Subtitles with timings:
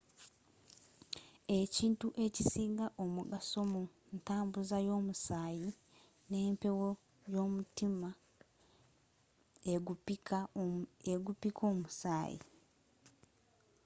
[1.59, 3.81] ekitundu ekisinga omugaso mu
[4.15, 5.69] ntambuza y'omusaayi
[6.29, 6.87] n'empewo
[7.29, 8.09] gw'omutima
[11.33, 12.39] ogupikka omusaayi